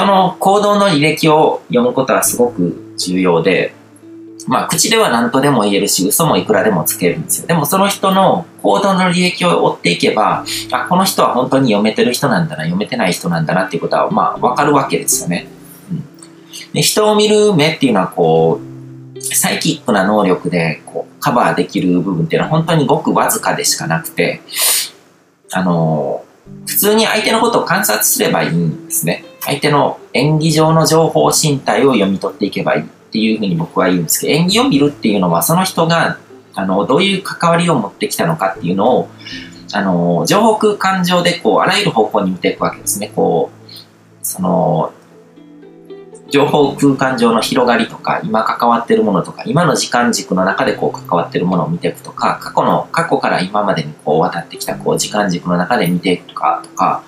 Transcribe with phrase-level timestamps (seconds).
[0.00, 3.74] 人の行動の履歴を読むことはすごく重要で、
[4.46, 7.46] まあ、口では何とでも言えるし、嘘もいくらでもつけるんですよ。
[7.46, 15.48] でもその人の行動の履歴を追っていけば、あ、この人は本当に読めてる人なんだな、読めてない人なんだなっていうことは、まあ、わかるわけですよね。
[15.90, 16.04] うん、
[16.72, 18.70] で人を見る目っていうのは、こう、
[19.22, 24.40] サイキックな能力でこうカバーできる部分っていうのは本当にごくわずかでしかなくて、
[25.52, 26.24] あの
[26.66, 29.19] 普通に相手のことを観察すればいいんですね。
[29.40, 36.18] 相手の演技上の情報身体を読み取っていけばいいっていうふうに僕は言うんですけど、演技を見るっていうのはその人が
[36.54, 39.08] あのどういう関わりを持ってきたのかっていうのを
[39.72, 43.12] あの情報空間上でこうあらゆる方向に見ていくわけですね。
[43.14, 43.70] こう
[44.22, 44.92] その
[46.30, 57.02] 情報空間上の広がりとか、今関わってるものとか、今の時間軸の中でこう関わってるものを見ていくとか、過去の、過去から今までにこう渡ってきたこう時間軸の中で見ていくとか、とか、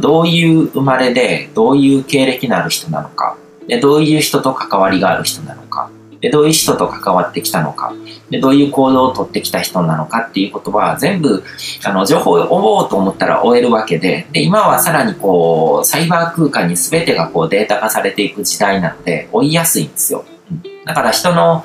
[0.00, 7.92] どういう生まれで、どういう経歴のある人なのか、で、どういう人と関わりがある人なのか、で、どういう人と関わってきたのか、
[8.30, 11.42] で、どういう行動をとってきた人なのかっていうことは、全部、
[11.84, 20.24] あの、情報を追おうと思ったら追えるわけで、で、今はさらにこう、サイバー空間に全てがこうデータ化されていく時代なので、追いやすいんですよ。
[20.50, 21.64] うん、だから人の、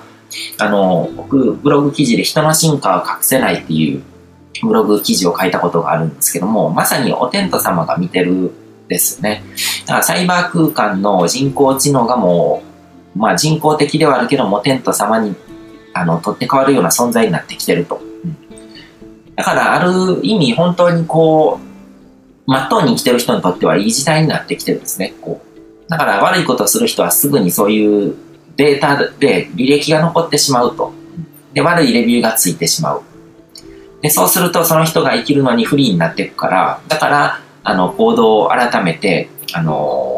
[0.58, 4.04] あの、僕、ブログ記事で人の進化を隠せないっていう
[4.64, 8.52] ブログ記事を書いたことがあるんですけども、まさにお天道様が見てる
[8.88, 9.44] ですね。
[9.86, 12.75] だからサイバー空間の人工知能がもう
[13.16, 15.36] まあ人工的ではあるけども、天と様に、
[15.94, 18.02] あの、取って代わるような存在になってきてると。
[18.24, 25.14] うん、だから、ある意味、本当にこう、まっとうに生きてる人にとってはいい時代になってきてるんですね。
[25.22, 25.90] こう。
[25.90, 28.16] だから悪いことをする人はすぐにそういう
[28.56, 30.94] データで履歴が残ってしまうと。
[31.54, 33.02] で、悪いレビューがついてしまう。
[34.02, 40.15] で、そうするとその人が生きるのに不利になっていくから、だから、あの、行動を改めて、あの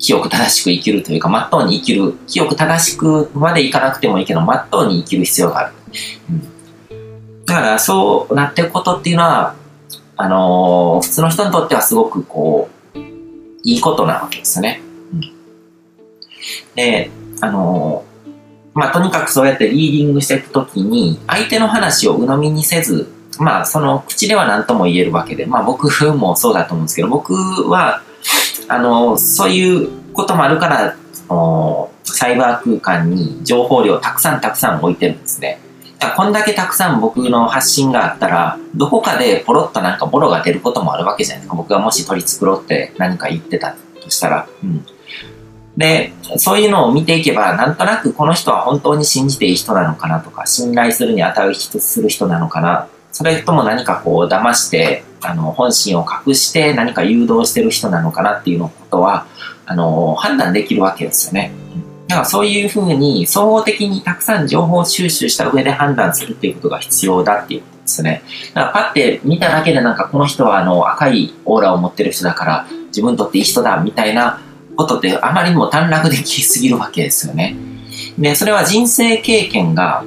[0.00, 5.72] 清く正しく生きるというか、まっとうに生きる、清く正しくまでいかなくてもいいけど、まっとうに生きる必要がある。
[6.90, 9.54] うん、だから、そうなっていくことっていうのは、
[10.16, 12.98] あのー、普通の人にとってはすごくこう、
[13.62, 14.80] いいことなわけですね。
[15.12, 15.20] うん、
[16.74, 17.10] で、
[17.42, 18.30] あのー、
[18.72, 27.34] まあ、とにかくそうやってリーディングしていくときに、相手の話を鵜呑みにせず、まあ、その口では何とも言えるわけで、まあ僕もそうだと思うんですけど、僕
[27.68, 28.02] は、
[28.70, 30.96] あの、そういうこともあるから、
[32.04, 35.58] サイバー空間に情報量をたくさんたくさん置いてるんですね。
[35.98, 41.56] だこんだけたくさん僕の発信があったら、どこかでポロッとなんかボロが出ることもあるわけじゃないですか。
[41.56, 44.48] 僕がもし取り繕って何か言ってたとしたら。
[44.62, 44.86] うん。
[45.76, 52.86] で、そういうのを見ていけば、なんとなくこの人は本当に信じていい人なのかなとか、信頼するに値する人なのかな。
[53.12, 59.26] それとも何かこう騙して、あの、本心を隠して何か誘導してる人なのかなっていうのことは、
[59.66, 61.52] あの、判断できるわけですよね。
[62.10, 68.22] だからそういうふうに総合的にたくさん情報収集した上で判断するっていうことが必要だっていうことですね。
[68.52, 74.40] だからパッて見ただけでなんかこの人はあの赤いオーラを持ってる人だから自分にとっていい人だみたいな
[74.74, 77.56] ことってあまりにも短絡的すぎるわけですよね。
[78.18, 80.04] で、それは人生経験が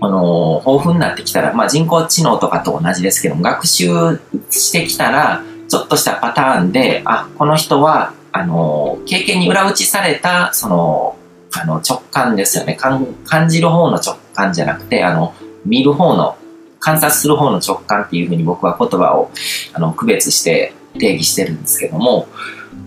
[0.00, 4.20] あの、豊富になってきたら、まあ、人工知能とかと同じですけども、学習
[4.50, 11.16] してきたら、ちょっとしたパターンで、あ、この人は、あの、経験に裏打ちされた、その、
[11.54, 12.76] あの、直感ですよね。
[12.76, 15.34] 感じる方の直感じゃなくて、あの、
[15.64, 16.36] 見る方の、
[16.78, 19.30] 観察する方の直感っていうふうに僕は言葉を、
[19.72, 22.28] あの、区別して定義してるんですけども、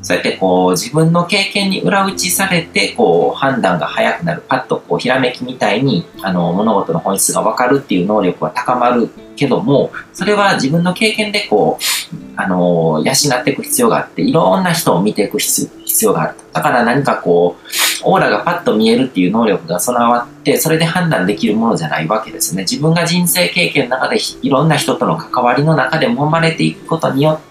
[0.01, 15.69] そうやってこう自分の経験に裏打ちされてこう判断が早くなるパッとこうひらめきみたいにあの物事の本質が分かるっていう能力は高まるけどもそれは自分の経験でこうあの養っていく必要があっていろんな人を見ていく必
[16.01, 16.35] 要がある。
[16.53, 17.67] だから何かこう
[18.03, 22.61] オーラがパッと見えるっていう能力が備わってそれで判断できるものじゃないわけですね。
[22.61, 27.48] 自分が人生経験の中でいろんな人との関わりの中で揉まれていくことによって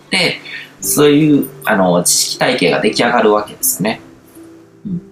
[0.81, 4.01] そういう、あの、知識体系が出来上がるわけですよね。
[4.87, 5.03] うん。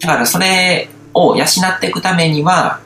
[0.00, 2.80] だからそれを養っていくためには、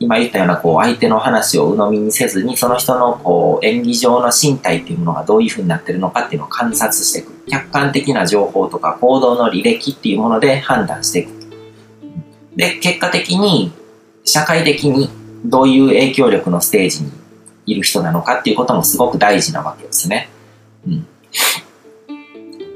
[0.00, 7.32] 今言ったような、こう、相手の話を鵜呑みにせずに、その人の、こう、演技上の身体っていうものがどういうふうになってるのかっていうのを観察していく。
[7.48, 11.30] 客観的な情報とか行動の履歴っていうもので判断していく。
[12.56, 13.72] で、結果的に、
[14.24, 15.10] 社会的に
[15.44, 17.12] どういう影響力のステージに
[17.66, 20.28] いる人なのかっていうこともすごく大事なわけですね。
[20.86, 21.06] うん。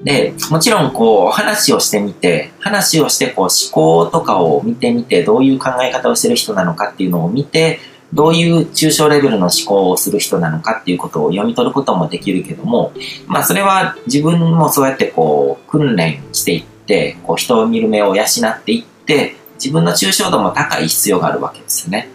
[0.05, 7.81] で、もちろんこう話をしてみて、話をしてこう思考とかを見てみて、どういう考え方をしてる人なのかっていうのを見て、
[8.12, 12.93] どういう抽象レベルの思考をする人なのかっていうことを読み取ることもできるけども、
[13.26, 22.08] まあそれは自分もそうやってこう訓練していって、こう人を見る目を養っていって、自分の抽象度も高い必要があるわけですよね。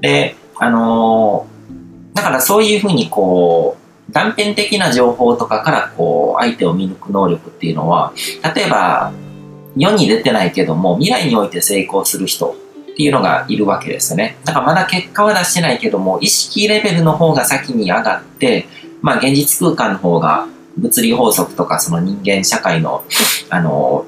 [0.00, 3.76] で、あのー、だからそういうふうにこ
[4.08, 8.12] う、断片的な情報とかからこう、相手を見抜く能力っていうのは、
[8.54, 9.12] 例えば、
[9.76, 12.50] 世に出てないけども、未来において成功する人
[12.92, 14.36] っていうのがいるわけですね。
[14.44, 18.68] だからまだ結果は出してないけども、意識レベルの方が先に上がって、
[19.00, 23.02] まあ現実空間の方が物理法則とかその人間社会の、
[23.50, 24.06] あの、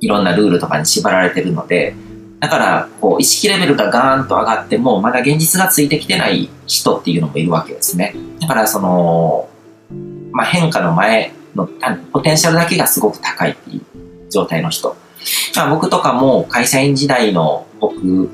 [0.00, 1.94] いろんなルールとかに縛られてるので、
[2.40, 8.14] だから、こう、意識レベルがガーンと上がっても、まだ現実がついてきてない人っていうのもいるわけですね。
[8.40, 9.48] だから、その、
[10.32, 11.66] まあ、変化の前の
[12.12, 14.96] ポテンシャルだけがすごく高いっていう状態の人。
[15.56, 18.30] まあ、僕とかも会社員時代の僕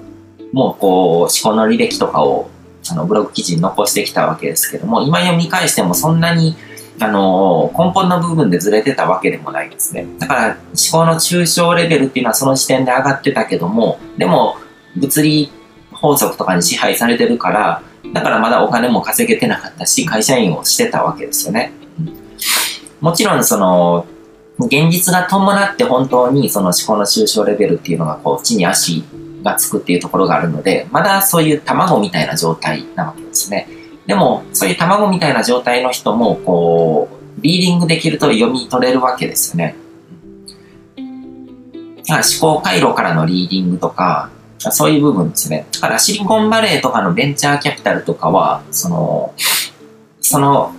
[0.52, 2.50] もこう思考の履歴とかを
[2.90, 6.56] あのブログ記事に残してきたわけですけども今読み返してもそんなに
[7.00, 14.56] あの根本の部分でずれてたわけでもないですねだから思考の抽象レベルっていうのはその時点で上がってたけどもでも
[14.96, 15.50] 物理
[15.92, 21.72] 法則とかに支配されてるからだからまだお金も稼げてなかったし会社員をしてたわけですよね
[23.00, 24.06] もちろんその
[24.58, 29.02] 現実が伴って本当にその思考の抽象レベルっていうのがこう地に足
[29.42, 33.68] がつくっていうところがあるので、まだそういう卵みたいな状態なわけですね。
[34.06, 37.08] でも、そういう卵みたいな状態の人も、こ
[37.38, 39.76] う、リーディングできると読み取れるわけですよね。
[42.08, 45.66] 思考回路からのリーディングとか、そういう部分ですね。
[45.72, 49.34] だからシリコンバレーとかのベンチャーキャピタルとかは、その、
[50.20, 50.74] その、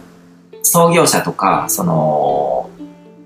[0.61, 2.69] 創業者とか、その、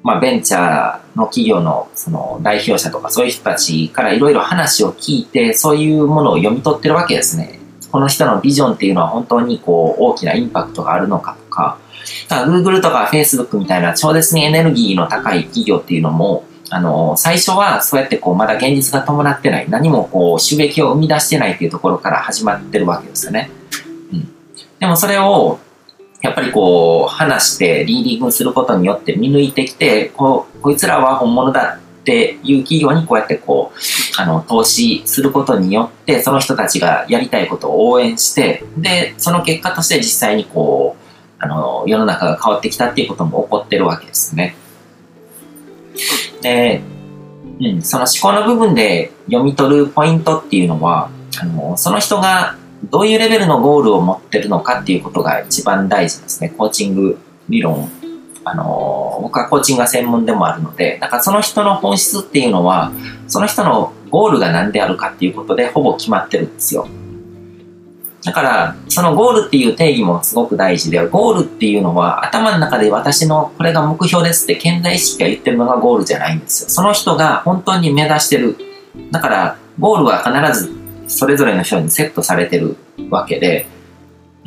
[0.04, 7.57] まあ、ベンチャーの企業のその代表者とかそういう人たちからいろいろ話を聞いて、そういうものを読み取ってるわけですね。
[7.98, 11.80] この人のビジョンっていうのは本当にこう大きなインパクトがあるのかとか、
[12.30, 23.50] か Google とか Facebook みたいな超絶にエネルギーの高い企業っていうのも、あの、最初はそうやってこうまだ現実が伴ってない、何もこう収益を生み出してないっていうところから始まってるわけですよね。
[24.14, 24.32] うん。
[24.78, 25.58] でもそれを
[26.22, 33.80] やっぱりこう、話してリーディングすることによって見抜いてきて、こう、こいつらは本物だっていう企業にこうやってこう、
[34.20, 41.06] あの、投資することによって、その人たちがやりたいことを応援して、で、その結果として実際にこう、
[41.40, 44.56] あの、世の中が変わってきたっていうことも起こってるわけですね。
[46.42, 46.82] で、
[47.62, 52.56] うん、その思考の部分で読み取るポイントっていうのは、あの、その人が
[52.86, 56.50] どういうレベルのゴールを持ってるのかっていうことが一番大事ですね。
[56.50, 57.20] コーチング
[57.50, 57.92] 理論。
[58.48, 62.92] あの、僕はコーチングが専門でもあるので、だからその人の本質っていうのは、
[63.28, 66.88] その人のゴールが何であるかっていうことでほぼ決まってるんですよ。
[68.24, 76.70] だから、そのゴールっていう定義もすごく大事で、ゴールっていうのは頭の中で私のこれが目標ですって健在意識が言ってるのがゴールじゃないんですよ。
[76.70, 78.58] その人が本当に目指してる。
[79.12, 80.76] だから、ゴールは必ず
[81.08, 82.76] それぞれの人にセットされてる
[83.10, 83.68] わけで、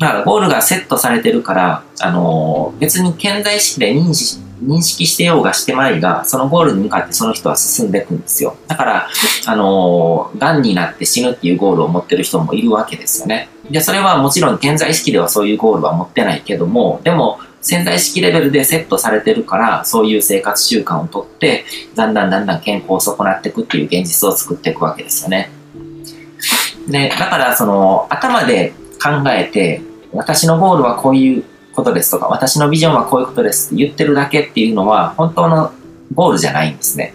[0.01, 8.55] だからゴールがセットされてるから、あのー、別に健在意識で認識認識してようがしてまいが、そのゴールに向かってその人は進んでいくんですよ。
[8.67, 9.09] だから、
[9.47, 13.49] あのー、癌になって死ぬっていうゴールを持ってる人もいるわけですよね。
[13.71, 25.51] で、それはもちろん健在意識ではそういうゴールは持ってないけども、でも、潜在意識レベルでセットされてるから、そういう生活習慣をとって、だんだんだんだん健康を損なっていくっていう現実を作っていくわけですよね。
[26.87, 29.81] で、だからその頭で考えて、
[30.13, 35.71] 私のゴールはこういうことですとか、私のビジョンはこういうことですって言ってるだけっていうのは、本当の
[36.13, 37.13] ゴールじゃないんですね。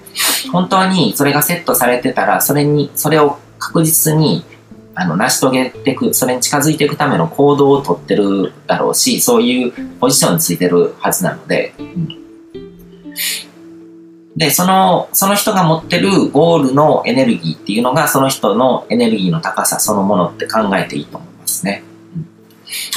[0.52, 4.44] 本当にそれがセットされてたら、それに、それを確実に
[4.94, 11.74] あの成し遂げていく、それに近づいていくための行動をとってるだろうし、そういうポジションについてるはずなので、
[14.36, 21.82] で、その、その人が持ってるゴールのエネルギーっていうのが、その人のエネルギーの高さそのものって考えていいと思いますね。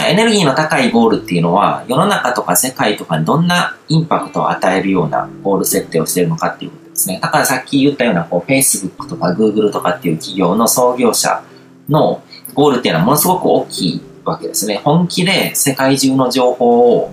[0.07, 7.19] エネルギーの高いゴールっていうのは、世の中とか世界とかにどんなインパクトを与えるようなゴール設定をしているのかっていうことですね。
[7.21, 11.43] だからさっき言ったような、こう、Facebook とか Google とかっていう企業の創業者
[11.87, 12.23] の
[12.53, 14.81] ゴールっていうのはものすごく大きいわけですね。
[14.83, 17.11] 本気で世界中の情報を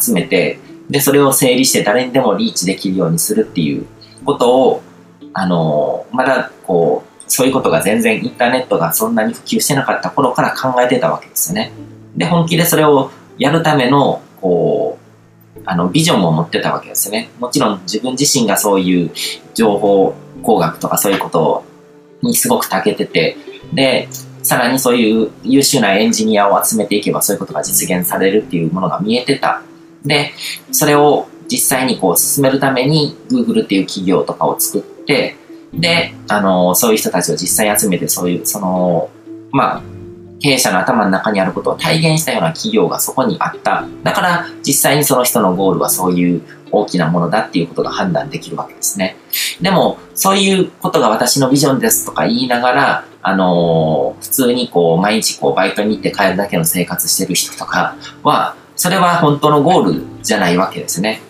[0.00, 3.86] 集めて、で、それを整理して誰にでもリーチできるようにするっていう
[4.24, 4.82] ことを、
[5.32, 11.72] あの、まだこう、そういうことが全然インターネットがそんなに普及してなかった頃から考えてたわけですよね。
[12.16, 14.98] で、本気でそれをやるための、こ
[15.56, 17.30] う、あの、ビジョンも持ってたわけですね。
[17.38, 19.10] もちろん自分自身がそういう
[19.54, 21.64] 情報工学とかそういうこと
[22.22, 23.36] にすごく長けてて、
[23.72, 24.08] で、
[24.42, 29.62] さらにそういう優秀なエンジニアを集めていけばそういうことが実現されるっていうものが見えてた。
[30.04, 30.32] で、
[30.70, 35.36] それを実際にこう進めるために Google っていう企業とかを作って、
[35.74, 39.10] で、あの、そういう人たちを実際集めて、そういう、その、
[39.50, 39.82] まあ、
[40.40, 43.86] 経営者の頭の中にあることを体現したような企業がそこにあった。
[44.02, 49.16] だから実際にその人のゴールはそういう大きなものだっていうことが判断できるわけですね。
[49.60, 61.20] でも、そういうことが私のビジョンですとか言いながら、あのー、普通にこう、毎日こう、バイトに行って帰るだけの生活してる人とかは、それは本当のゴールじゃないわけですね。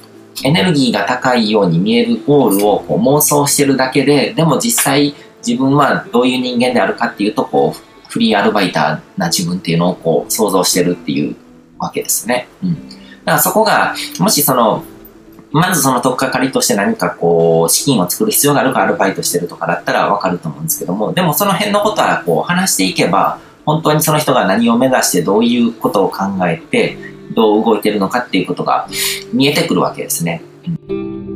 [0.44, 5.14] エネルギーが高いように見えるゴールをこう妄想してるだけで、でも実際
[5.46, 7.85] 自分はどういう人間であるかっていうと、こう、
[8.16, 11.36] フリーアルバイターな自分っていうのをこう想像してるっていう
[11.78, 12.48] わけですね。
[12.64, 12.88] うん。
[12.88, 14.84] だからそこが、もしその、
[15.52, 26.96] まずその取っかかりとして何かこう、資金を作る必要があるからアルバイトしてるとかだったらわかると思うんですけども、でもその辺のことはこう話していけば、本当にその人が何を目指してどういうことを考えて、
[27.34, 28.88] どう動いてるのかっていうことが
[29.34, 30.40] 見えてくるわけですね。
[30.88, 31.35] うん